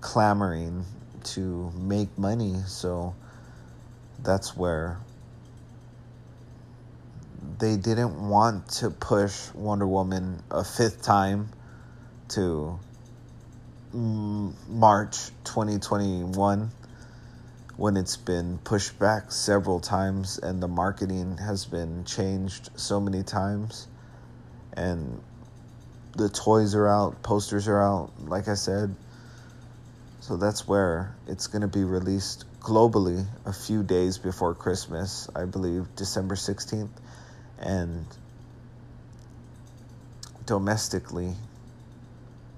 clamoring 0.01 0.85
to 1.23 1.71
make 1.75 2.15
money. 2.15 2.57
So 2.67 3.15
that's 4.23 4.55
where 4.55 4.99
they 7.59 7.77
didn't 7.77 8.29
want 8.29 8.67
to 8.67 8.89
push 8.89 9.53
Wonder 9.53 9.87
Woman 9.87 10.41
a 10.51 10.63
fifth 10.63 11.01
time 11.01 11.49
to 12.29 12.79
March 13.93 15.29
2021 15.45 16.69
when 17.77 17.97
it's 17.97 18.17
been 18.17 18.57
pushed 18.59 18.97
back 18.99 19.31
several 19.31 19.79
times 19.79 20.37
and 20.37 20.61
the 20.61 20.67
marketing 20.67 21.37
has 21.37 21.65
been 21.65 22.03
changed 22.05 22.69
so 22.75 22.99
many 22.99 23.23
times 23.23 23.87
and 24.73 25.21
the 26.15 26.29
toys 26.29 26.75
are 26.75 26.87
out, 26.87 27.21
posters 27.23 27.67
are 27.67 27.81
out, 27.81 28.11
like 28.19 28.47
I 28.47 28.53
said. 28.53 28.95
So 30.21 30.37
that's 30.37 30.67
where 30.67 31.15
it's 31.27 31.47
going 31.47 31.61
to 31.61 31.67
be 31.67 31.83
released 31.83 32.45
globally 32.65 33.23
a 33.45 33.53
few 33.53 33.83
days 33.83 34.17
before 34.17 34.55
Christmas, 34.55 35.29
I 35.35 35.45
believe 35.45 35.85
December 35.95 36.33
16th, 36.33 36.89
and 37.59 38.07
domestically 40.47 41.35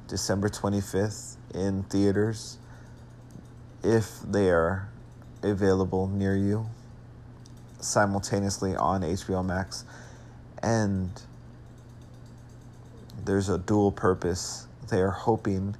December 0.07 0.47
25th 0.47 1.35
in 1.53 1.83
theaters 1.83 2.57
if 3.83 4.21
they 4.21 4.49
are 4.49 4.87
available 5.43 6.07
near 6.07 6.37
you 6.37 6.65
simultaneously 7.81 8.77
on 8.77 9.01
HBO 9.01 9.45
Max 9.45 9.83
and 10.63 11.11
there's 13.25 13.49
a 13.49 13.57
dual 13.57 13.91
purpose. 13.91 14.67
They 14.89 15.01
are 15.01 15.11
hoping 15.11 15.75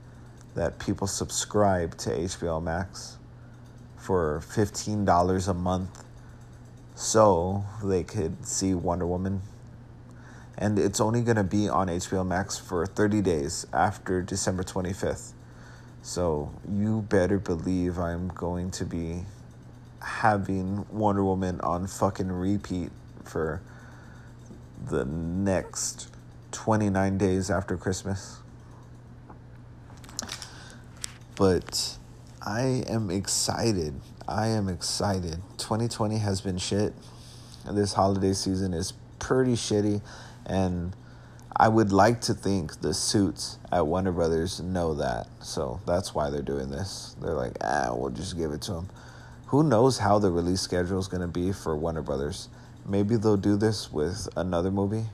that 0.55 0.79
people 0.79 1.07
subscribe 1.07 1.97
to 1.99 2.09
HBO 2.09 2.61
Max 2.61 3.16
for 3.97 4.41
$15 4.45 5.47
a 5.47 5.53
month 5.53 6.03
so 6.95 7.65
they 7.83 8.03
could 8.03 8.45
see 8.45 8.73
Wonder 8.73 9.05
Woman 9.05 9.41
and 10.57 10.79
it's 10.79 10.99
only 10.99 11.21
going 11.21 11.37
to 11.37 11.43
be 11.43 11.69
on 11.69 11.87
HBO 11.87 12.25
Max 12.25 12.57
for 12.57 12.85
30 12.85 13.21
days 13.21 13.67
after 13.71 14.21
December 14.21 14.63
25th. 14.63 15.33
So 16.01 16.51
you 16.71 17.01
better 17.01 17.37
believe 17.37 17.99
I'm 17.99 18.29
going 18.29 18.71
to 18.71 18.85
be 18.85 19.25
having 20.01 20.85
Wonder 20.89 21.23
Woman 21.23 21.61
on 21.61 21.85
fucking 21.85 22.31
repeat 22.31 22.89
for 23.23 23.61
the 24.89 25.05
next 25.05 26.09
29 26.51 27.17
days 27.17 27.51
after 27.51 27.77
Christmas. 27.77 28.37
But 31.35 31.96
I 32.47 32.85
am 32.87 33.09
excited. 33.09 33.99
I 34.25 34.47
am 34.47 34.69
excited. 34.69 35.41
2020 35.57 36.19
has 36.19 36.39
been 36.39 36.57
shit. 36.57 36.93
This 37.69 37.91
holiday 37.91 38.31
season 38.31 38.73
is 38.73 38.93
pretty 39.19 39.55
shitty. 39.55 40.01
And 40.45 40.95
I 41.57 41.67
would 41.67 41.91
like 41.91 42.21
to 42.21 42.33
think 42.33 42.79
the 42.79 42.93
suits 42.93 43.57
at 43.69 43.85
Warner 43.85 44.13
Brothers 44.13 44.61
know 44.61 44.93
that. 44.93 45.27
So 45.41 45.81
that's 45.85 46.15
why 46.15 46.29
they're 46.29 46.41
doing 46.41 46.69
this. 46.71 47.17
They're 47.21 47.33
like, 47.33 47.57
ah, 47.59 47.89
we'll 47.93 48.11
just 48.11 48.37
give 48.37 48.51
it 48.51 48.61
to 48.61 48.75
them. 48.75 48.89
Who 49.47 49.61
knows 49.61 49.97
how 49.97 50.17
the 50.17 50.31
release 50.31 50.61
schedule 50.61 50.99
is 50.99 51.09
going 51.09 51.19
to 51.19 51.27
be 51.27 51.51
for 51.51 51.75
Warner 51.75 52.01
Brothers? 52.01 52.47
Maybe 52.85 53.17
they'll 53.17 53.35
do 53.35 53.57
this 53.57 53.91
with 53.91 54.29
another 54.37 54.71
movie. 54.71 55.07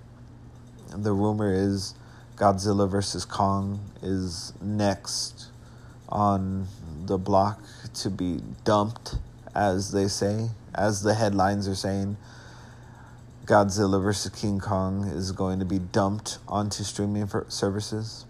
The 0.96 1.14
rumor 1.14 1.52
is 1.52 1.96
Godzilla 2.36 2.88
vs. 2.88 3.26
Kong 3.26 3.80
is 4.04 4.54
next 4.62 5.48
on 6.14 6.68
the 7.06 7.18
block 7.18 7.60
to 7.96 8.10
be 8.10 8.40
dumped, 8.64 9.16
as 9.54 9.92
they 9.92 10.08
say, 10.08 10.50
as 10.74 11.02
the 11.02 11.16
headlines 11.16 11.68
are 11.68 11.76
saying. 11.76 12.16
Godzilla 13.46 14.02
vs. 14.02 14.32
King 14.34 14.60
Kong 14.60 15.04
is 15.06 15.34
going 15.34 15.60
to 15.60 15.66
be 15.66 15.80
dumped 15.80 16.38
onto 16.48 16.84
streaming 16.84 17.30
services. 17.50 18.26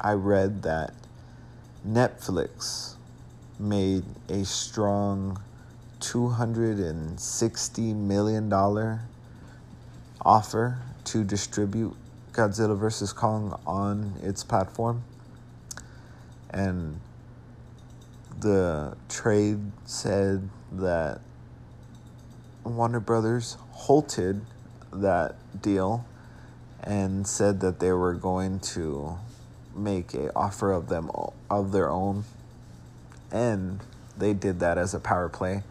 I 0.00 0.12
read 0.12 0.62
that 0.62 0.94
Netflix 1.86 2.94
made 3.58 4.04
a 4.30 4.44
strong 4.46 5.42
$260 6.00 7.94
million 7.94 8.52
offer 10.22 10.78
to 11.04 11.24
distribute 11.24 11.94
Godzilla 12.32 12.78
vs. 12.78 13.12
Kong 13.12 13.60
on 13.66 14.14
its 14.22 14.42
platform. 14.42 15.04
And 16.54 17.00
the 18.38 18.96
trade 19.08 19.58
said 19.84 20.48
that 20.72 21.20
Warner 22.62 23.00
Brothers 23.00 23.56
halted 23.72 24.40
that 24.92 25.34
deal 25.60 26.06
and 26.80 27.26
said 27.26 27.58
that 27.60 27.80
they 27.80 27.90
were 27.90 28.14
going 28.14 28.60
to 28.60 29.18
make 29.74 30.14
a 30.14 30.32
offer 30.36 30.70
of 30.70 30.88
them 30.88 31.10
of 31.50 31.72
their 31.72 31.90
own. 31.90 32.24
And 33.32 33.80
they 34.16 34.32
did 34.32 34.60
that 34.60 34.78
as 34.78 34.94
a 34.94 35.00
power 35.00 35.28
play 35.28 35.64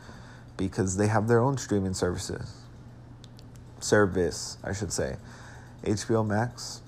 because 0.57 0.97
they 0.97 1.07
have 1.07 1.29
their 1.29 1.39
own 1.39 1.57
streaming 1.57 1.93
services 1.93 2.57
service 3.79 4.57
I 4.63 4.73
should 4.73 4.91
say 4.91 5.17
HBO 5.83 6.25
Max. 6.25 6.81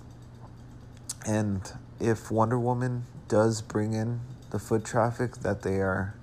And 1.25 1.61
if 1.99 2.31
Wonder 2.31 2.59
Woman 2.59 3.05
does 3.27 3.61
bring 3.61 3.93
in 3.93 4.21
the 4.51 4.59
foot 4.59 4.85
traffic 4.85 5.37
that 5.37 5.61
they 5.63 5.81
are 5.81 6.15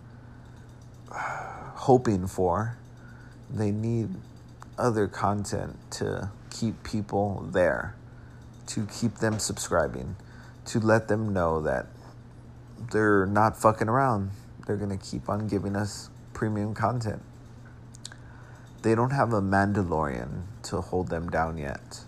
uh, 1.10 1.70
hoping 1.74 2.26
for 2.26 2.76
they 3.52 3.70
need 3.70 4.08
other 4.78 5.06
content 5.06 5.76
to 5.90 6.30
keep 6.50 6.82
people 6.82 7.46
there, 7.52 7.94
to 8.66 8.86
keep 8.86 9.16
them 9.16 9.38
subscribing, 9.38 10.16
to 10.64 10.80
let 10.80 11.08
them 11.08 11.32
know 11.32 11.60
that 11.60 11.86
they're 12.92 13.26
not 13.26 13.60
fucking 13.60 13.88
around. 13.88 14.30
They're 14.66 14.76
going 14.76 14.96
to 14.96 15.04
keep 15.04 15.28
on 15.28 15.48
giving 15.48 15.76
us 15.76 16.08
premium 16.32 16.74
content. 16.74 17.22
They 18.82 18.94
don't 18.94 19.10
have 19.10 19.32
a 19.32 19.42
Mandalorian 19.42 20.44
to 20.64 20.80
hold 20.80 21.08
them 21.08 21.30
down 21.30 21.58
yet. 21.58 22.04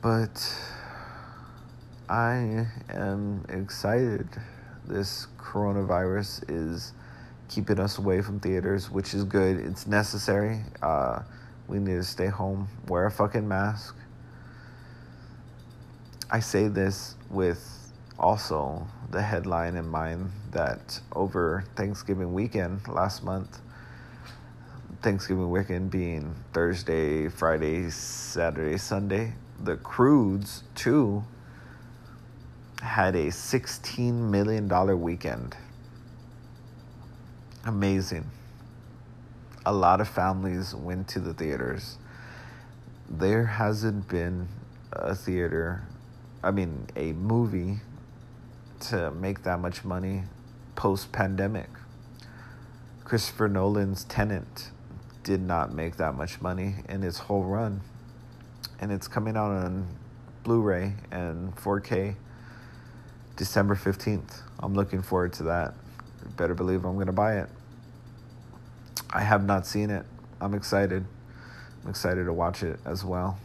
But 0.00 0.56
I 2.08 2.68
am 2.88 3.44
excited. 3.48 4.28
This 4.86 5.26
coronavirus 5.38 6.44
is 6.48 6.92
keeping 7.48 7.80
us 7.80 7.98
away 7.98 8.22
from 8.22 8.38
theaters, 8.38 8.90
which 8.90 9.12
is 9.12 9.24
good. 9.24 9.56
It's 9.58 9.88
necessary. 9.88 10.60
Uh, 10.80 11.22
we 11.66 11.80
need 11.80 11.96
to 11.96 12.04
stay 12.04 12.28
home, 12.28 12.68
wear 12.86 13.06
a 13.06 13.10
fucking 13.10 13.46
mask. 13.46 13.96
I 16.30 16.38
say 16.40 16.68
this 16.68 17.16
with 17.28 17.92
also 18.20 18.86
the 19.10 19.20
headline 19.20 19.74
in 19.74 19.88
mind 19.88 20.30
that 20.52 21.00
over 21.12 21.64
Thanksgiving 21.74 22.32
weekend 22.32 22.86
last 22.86 23.24
month, 23.24 23.60
Thanksgiving 25.02 25.50
weekend 25.50 25.90
being 25.90 26.36
Thursday, 26.52 27.28
Friday, 27.28 27.90
Saturday, 27.90 28.78
Sunday, 28.78 29.32
the 29.62 29.76
Croods 29.76 30.62
too 30.74 31.24
had 32.82 33.14
a 33.14 33.26
$16 33.26 34.12
million 34.12 35.00
weekend 35.00 35.56
amazing. 37.68 38.24
A 39.66 39.72
lot 39.72 40.00
of 40.00 40.08
families 40.08 40.74
went 40.74 41.06
to 41.08 41.20
the 41.20 41.34
theaters. 41.34 41.98
There 43.08 43.44
hasn't 43.44 44.08
been 44.08 44.48
a 44.92 45.14
theater, 45.14 45.82
I 46.42 46.50
mean, 46.50 46.86
a 46.96 47.12
movie 47.12 47.80
to 48.80 49.10
make 49.10 49.42
that 49.42 49.60
much 49.60 49.84
money 49.84 50.22
post 50.76 51.12
pandemic. 51.12 51.68
Christopher 53.04 53.48
Nolan's 53.48 54.04
Tenet 54.04 54.70
did 55.22 55.42
not 55.42 55.72
make 55.72 55.96
that 55.96 56.14
much 56.14 56.40
money 56.40 56.76
in 56.88 57.02
its 57.02 57.18
whole 57.18 57.44
run. 57.44 57.82
And 58.80 58.92
it's 58.92 59.08
coming 59.08 59.36
out 59.36 59.50
on 59.50 59.86
Blu 60.44 60.60
ray 60.60 60.92
and 61.10 61.54
4K 61.56 62.14
December 63.36 63.74
15th. 63.74 64.40
I'm 64.60 64.74
looking 64.74 65.02
forward 65.02 65.32
to 65.34 65.44
that. 65.44 65.74
better 66.36 66.54
believe 66.54 66.84
I'm 66.84 66.94
going 66.94 67.06
to 67.06 67.12
buy 67.12 67.38
it. 67.38 67.48
I 69.10 69.22
have 69.22 69.44
not 69.44 69.66
seen 69.66 69.90
it. 69.90 70.04
I'm 70.40 70.54
excited. 70.54 71.04
I'm 71.82 71.90
excited 71.90 72.24
to 72.24 72.32
watch 72.32 72.62
it 72.62 72.78
as 72.84 73.04
well. 73.04 73.38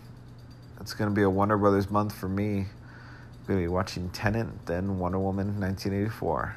It's 0.79 0.93
going 0.93 1.09
to 1.09 1.15
be 1.15 1.21
a 1.21 1.29
Warner 1.29 1.57
Brothers 1.57 1.89
month 1.89 2.13
for 2.13 2.27
me. 2.27 2.57
I'm 2.57 3.47
going 3.47 3.59
to 3.59 3.63
be 3.63 3.67
watching 3.67 4.09
Tenet, 4.09 4.47
then 4.65 4.99
Wonder 4.99 5.19
Woman 5.19 5.59
1984. 5.59 6.55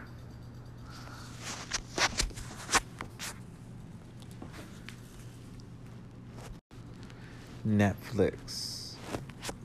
Netflix. 7.67 8.95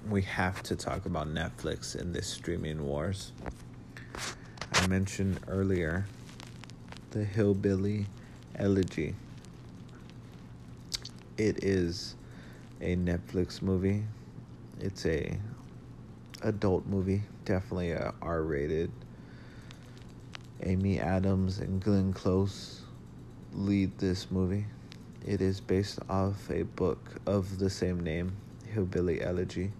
we 0.09 0.23
have 0.23 0.63
to 0.63 0.75
talk 0.75 1.05
about 1.05 1.27
Netflix 1.27 1.95
in 1.95 2.11
this 2.11 2.25
streaming 2.25 2.83
wars. 2.83 3.31
I 4.73 4.87
mentioned 4.87 5.39
earlier 5.47 6.07
the 7.11 7.23
Hillbilly 7.23 8.07
Elegy. 8.55 9.13
It 11.37 11.63
is 11.63 12.15
a 12.81 12.95
Netflix 12.95 13.61
movie. 13.61 14.03
It's 14.79 15.05
a 15.05 15.37
adult 16.41 16.87
movie, 16.87 17.21
definitely 17.45 17.91
a 17.91 18.15
R-rated. 18.19 18.91
Amy 20.63 20.99
Adams 20.99 21.59
and 21.59 21.79
Glenn 21.79 22.13
Close 22.13 22.81
lead 23.53 23.95
this 23.99 24.31
movie. 24.31 24.65
It 25.25 25.39
is 25.39 25.61
based 25.61 25.99
off 26.09 26.49
a 26.49 26.63
book 26.63 27.21
of 27.27 27.59
the 27.59 27.69
same 27.69 27.99
name, 27.99 28.37
Hillbilly 28.73 29.21
Elegy, 29.21 29.71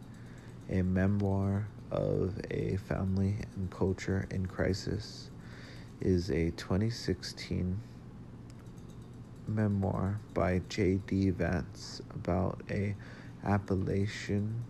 a 0.70 0.84
memoir 0.84 1.68
of 1.90 2.40
a 2.52 2.78
family 2.78 3.38
and 3.56 3.72
culture 3.72 4.28
in 4.30 4.46
crisis. 4.46 5.32
Is 6.00 6.30
a 6.30 6.52
2016 6.52 7.80
memoir 9.48 10.20
by 10.34 10.62
J.D. 10.70 11.32
Vance 11.32 12.02
about 12.14 12.62
a 12.70 12.96
Appalachian 13.44 14.64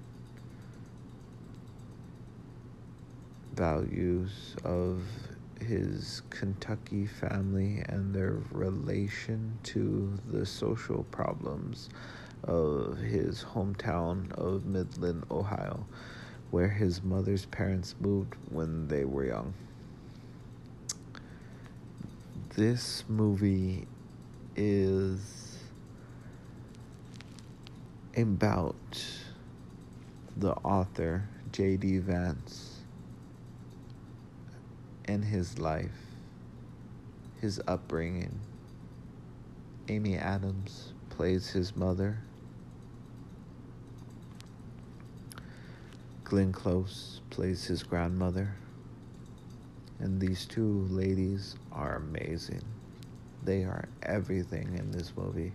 values 3.53 4.55
of 4.63 5.03
his 5.62 6.21
Kentucky 6.30 7.06
family 7.06 7.84
and 7.88 8.13
their 8.13 8.38
relation 8.52 9.58
to 9.63 10.17
the 10.28 10.45
social 10.45 11.04
problems 11.12 11.89
of 12.43 12.97
his 12.97 13.43
hometown 13.43 14.32
of 14.34 14.65
Midland, 14.65 15.24
Ohio, 15.30 15.86
where 16.50 16.69
his 16.69 17.04
mother's 17.04 17.45
parents 17.45 17.95
moved 18.00 18.36
when 18.50 18.88
they 18.88 19.06
were 19.06 19.26
young. 19.26 19.54
This 22.56 23.04
movie 23.08 23.88
is 24.56 25.58
about 28.17 28.76
the 30.36 30.54
author, 30.54 31.28
J.D. 31.52 32.00
Vance 32.00 32.70
and 35.12 35.26
his 35.26 35.60
life, 35.60 36.15
his 37.41 37.60
upbringing. 37.67 38.39
Amy 39.89 40.15
Adams 40.15 40.93
plays 41.10 41.50
his 41.50 41.76
mother. 41.76 42.17
Glenn 46.24 46.54
Close 46.54 47.19
plays 47.30 47.65
his 47.65 47.84
grandmother. 47.84 48.56
And 50.00 50.19
these 50.19 50.45
two 50.45 50.88
ladies 50.89 51.56
are 51.74 51.97
amazing. 51.97 52.63
They 53.43 53.63
are 53.63 53.89
everything 54.04 54.78
in 54.78 54.91
this 54.91 55.12
movie. 55.17 55.52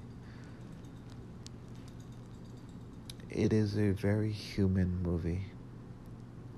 It 3.31 3.55
is 3.55 3.79
a 3.79 3.93
very 3.93 4.31
human 4.31 5.03
movie. 5.03 5.47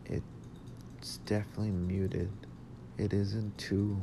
It's 0.06 1.18
definitely 1.26 1.70
muted 1.70 2.30
it 2.98 3.12
isn't 3.12 3.56
too 3.56 4.00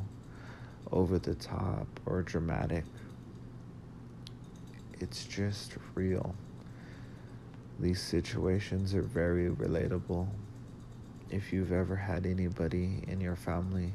over 0.90 1.18
the 1.18 1.34
top 1.34 1.86
or 2.06 2.22
dramatic. 2.22 2.84
It's 5.00 5.24
just 5.24 5.74
real. 5.94 6.34
These 7.78 8.00
situations 8.00 8.94
are 8.94 9.02
very 9.02 9.50
relatable. 9.50 10.26
If 11.30 11.52
you've 11.52 11.72
ever 11.72 11.96
had 11.96 12.24
anybody 12.24 13.02
in 13.06 13.20
your 13.20 13.36
family 13.36 13.92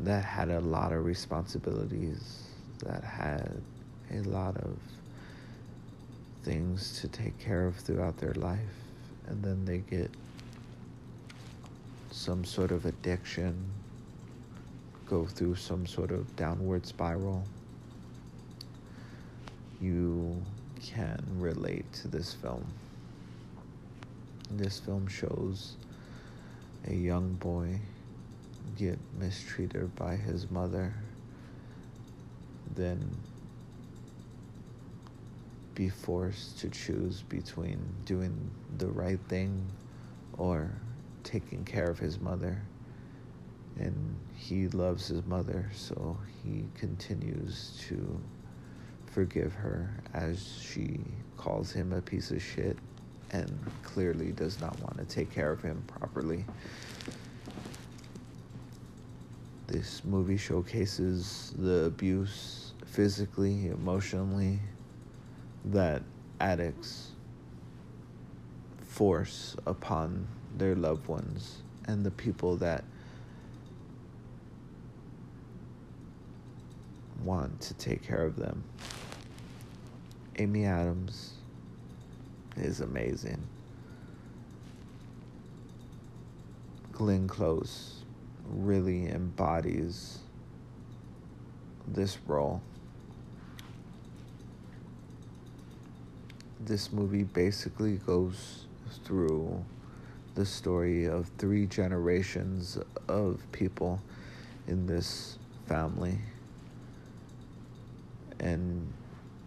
that 0.00 0.24
had 0.24 0.50
a 0.50 0.60
lot 0.60 0.92
of 0.92 1.04
responsibilities, 1.04 2.44
that 2.84 3.02
had 3.02 3.60
a 4.12 4.20
lot 4.20 4.56
of 4.58 4.78
things 6.44 7.00
to 7.00 7.08
take 7.08 7.36
care 7.38 7.66
of 7.66 7.74
throughout 7.76 8.16
their 8.18 8.34
life, 8.34 8.58
and 9.26 9.42
then 9.42 9.64
they 9.64 9.78
get 9.78 10.10
some 12.18 12.44
sort 12.44 12.72
of 12.72 12.84
addiction, 12.84 13.56
go 15.06 15.24
through 15.24 15.54
some 15.54 15.86
sort 15.86 16.10
of 16.10 16.34
downward 16.34 16.84
spiral, 16.84 17.44
you 19.80 20.42
can 20.84 21.24
relate 21.36 21.90
to 21.92 22.08
this 22.08 22.34
film. 22.34 22.66
This 24.50 24.80
film 24.80 25.06
shows 25.06 25.76
a 26.88 26.92
young 26.92 27.34
boy 27.34 27.78
get 28.76 28.98
mistreated 29.20 29.94
by 29.94 30.16
his 30.16 30.50
mother, 30.50 30.92
then 32.74 33.16
be 35.76 35.88
forced 35.88 36.58
to 36.58 36.68
choose 36.68 37.22
between 37.22 37.78
doing 38.04 38.50
the 38.78 38.88
right 38.88 39.20
thing 39.28 39.64
or 40.36 40.68
taking 41.28 41.62
care 41.64 41.90
of 41.90 41.98
his 41.98 42.18
mother. 42.20 42.62
And 43.78 44.16
he 44.34 44.68
loves 44.68 45.08
his 45.08 45.24
mother, 45.26 45.70
so 45.74 46.16
he 46.42 46.64
continues 46.74 47.78
to 47.88 48.20
forgive 49.06 49.52
her 49.52 49.90
as 50.14 50.58
she 50.62 51.00
calls 51.36 51.70
him 51.70 51.92
a 51.92 52.00
piece 52.00 52.30
of 52.30 52.42
shit 52.42 52.78
and 53.30 53.58
clearly 53.82 54.32
does 54.32 54.60
not 54.60 54.78
want 54.80 54.96
to 54.98 55.04
take 55.04 55.30
care 55.30 55.52
of 55.52 55.62
him 55.62 55.82
properly. 55.86 56.44
This 59.66 60.02
movie 60.04 60.38
showcases 60.38 61.52
the 61.58 61.84
abuse 61.84 62.72
physically, 62.86 63.66
emotionally 63.66 64.58
that 65.66 66.02
addicts 66.40 67.10
force 68.80 69.56
upon 69.66 70.26
their 70.58 70.74
loved 70.74 71.06
ones 71.08 71.62
and 71.86 72.04
the 72.04 72.10
people 72.10 72.56
that 72.56 72.84
want 77.24 77.60
to 77.60 77.74
take 77.74 78.02
care 78.02 78.24
of 78.24 78.36
them. 78.36 78.62
Amy 80.36 80.64
Adams 80.64 81.32
is 82.56 82.80
amazing. 82.80 83.42
Glenn 86.92 87.28
Close 87.28 88.02
really 88.48 89.08
embodies 89.08 90.18
this 91.86 92.18
role. 92.26 92.60
This 96.60 96.92
movie 96.92 97.22
basically 97.22 97.96
goes 97.96 98.66
through 99.04 99.64
the 100.38 100.46
story 100.46 101.06
of 101.06 101.28
three 101.36 101.66
generations 101.66 102.78
of 103.08 103.40
people 103.50 104.00
in 104.68 104.86
this 104.86 105.36
family 105.66 106.16
and 108.38 108.86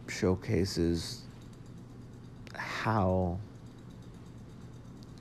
showcases 0.09 1.21
how 2.57 3.39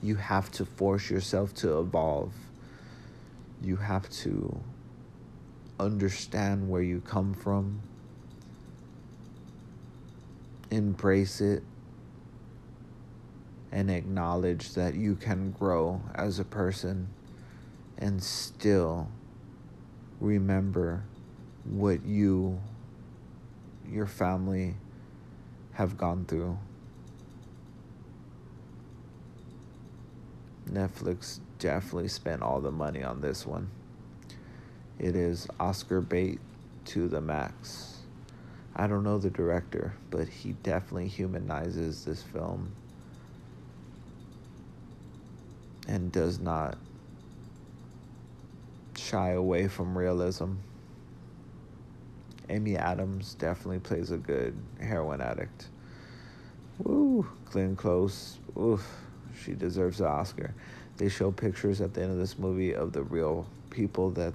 you 0.03 0.15
have 0.15 0.51
to 0.51 0.65
force 0.65 1.09
yourself 1.09 1.53
to 1.53 1.79
evolve. 1.79 2.33
You 3.63 3.77
have 3.77 4.09
to 4.09 4.59
understand 5.79 6.69
where 6.69 6.81
you 6.81 6.99
come 6.99 7.33
from, 7.33 7.79
embrace 10.69 11.39
it, 11.39 11.63
and 13.71 13.89
acknowledge 13.89 14.73
that 14.73 14.95
you 14.95 15.15
can 15.15 15.51
grow 15.51 16.01
as 16.13 16.39
a 16.39 16.43
person 16.43 17.07
and 17.97 18.21
still 18.21 19.07
remember 20.19 21.03
what 21.63 22.03
you, 22.05 22.59
your 23.89 24.07
family, 24.07 24.75
have 25.73 25.97
gone 25.97 26.25
through. 26.25 26.57
Netflix 30.69 31.39
definitely 31.59 32.07
spent 32.07 32.41
all 32.41 32.59
the 32.59 32.71
money 32.71 33.03
on 33.03 33.21
this 33.21 33.45
one. 33.45 33.69
It 34.99 35.15
is 35.15 35.47
Oscar 35.59 36.01
bait 36.01 36.39
to 36.85 37.07
the 37.07 37.21
max. 37.21 37.99
I 38.75 38.87
don't 38.87 39.03
know 39.03 39.17
the 39.17 39.29
director, 39.29 39.93
but 40.09 40.27
he 40.27 40.53
definitely 40.63 41.07
humanizes 41.07 42.05
this 42.05 42.21
film 42.21 42.71
and 45.91 46.09
does 46.09 46.39
not 46.39 46.77
shy 48.95 49.31
away 49.31 49.67
from 49.67 49.97
realism. 49.97 50.53
Amy 52.49 52.77
Adams 52.77 53.33
definitely 53.33 53.79
plays 53.79 54.11
a 54.11 54.17
good 54.17 54.55
heroin 54.79 55.19
addict. 55.19 55.67
Woo, 56.79 57.27
Glenn 57.45 57.75
Close. 57.75 58.39
Oof, 58.57 58.87
she 59.43 59.51
deserves 59.51 59.99
an 59.99 60.07
Oscar. 60.07 60.53
They 60.95 61.09
show 61.09 61.29
pictures 61.29 61.81
at 61.81 61.93
the 61.93 62.03
end 62.03 62.11
of 62.11 62.17
this 62.17 62.39
movie 62.39 62.73
of 62.73 62.93
the 62.93 63.03
real 63.03 63.45
people 63.69 64.11
that 64.11 64.33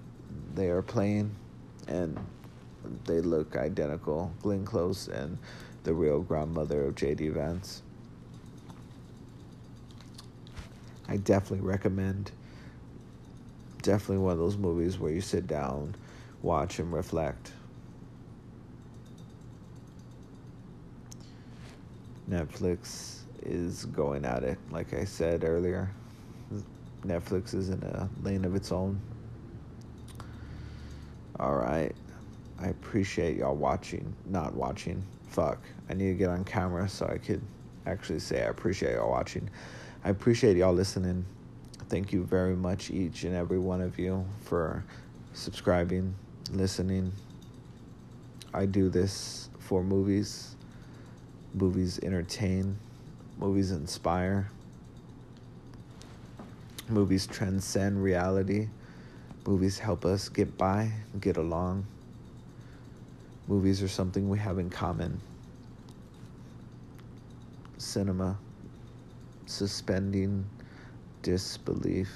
they 0.54 0.68
are 0.68 0.82
playing, 0.82 1.34
and 1.88 2.18
they 3.06 3.20
look 3.22 3.56
identical. 3.56 4.30
Glenn 4.42 4.66
Close 4.66 5.08
and 5.08 5.38
the 5.84 5.94
real 5.94 6.20
grandmother 6.20 6.84
of 6.84 6.96
J.D. 6.96 7.28
Vance. 7.28 7.82
I 11.08 11.16
definitely 11.18 11.66
recommend. 11.66 12.32
Definitely 13.82 14.18
one 14.18 14.32
of 14.32 14.38
those 14.38 14.56
movies 14.56 14.98
where 14.98 15.12
you 15.12 15.20
sit 15.20 15.46
down, 15.46 15.94
watch, 16.42 16.78
and 16.78 16.92
reflect. 16.92 17.52
Netflix 22.28 23.20
is 23.42 23.84
going 23.86 24.24
at 24.24 24.42
it, 24.42 24.58
like 24.70 24.92
I 24.92 25.04
said 25.04 25.44
earlier. 25.44 25.88
Netflix 27.04 27.54
is 27.54 27.68
in 27.68 27.80
a 27.84 28.08
lane 28.22 28.44
of 28.44 28.56
its 28.56 28.72
own. 28.72 29.00
All 31.38 31.54
right. 31.54 31.94
I 32.58 32.68
appreciate 32.68 33.36
y'all 33.36 33.54
watching, 33.54 34.12
not 34.24 34.54
watching. 34.54 35.02
Fuck. 35.28 35.58
I 35.88 35.94
need 35.94 36.06
to 36.06 36.14
get 36.14 36.30
on 36.30 36.44
camera 36.44 36.88
so 36.88 37.06
I 37.06 37.18
could 37.18 37.42
actually 37.86 38.18
say 38.18 38.42
I 38.42 38.46
appreciate 38.46 38.94
y'all 38.94 39.10
watching. 39.10 39.48
I 40.06 40.10
appreciate 40.10 40.56
y'all 40.56 40.72
listening. 40.72 41.24
Thank 41.88 42.12
you 42.12 42.22
very 42.22 42.54
much, 42.54 42.92
each 42.92 43.24
and 43.24 43.34
every 43.34 43.58
one 43.58 43.80
of 43.80 43.98
you, 43.98 44.24
for 44.42 44.84
subscribing, 45.32 46.14
listening. 46.52 47.10
I 48.54 48.66
do 48.66 48.88
this 48.88 49.48
for 49.58 49.82
movies. 49.82 50.54
Movies 51.54 51.98
entertain, 52.04 52.78
movies 53.36 53.72
inspire, 53.72 54.48
movies 56.88 57.26
transcend 57.26 58.00
reality, 58.00 58.68
movies 59.44 59.76
help 59.76 60.04
us 60.04 60.28
get 60.28 60.56
by, 60.56 60.92
get 61.18 61.36
along. 61.36 61.84
Movies 63.48 63.82
are 63.82 63.88
something 63.88 64.28
we 64.28 64.38
have 64.38 64.60
in 64.60 64.70
common. 64.70 65.20
Cinema, 67.76 68.38
suspending 69.46 70.44
disbelief 71.22 72.10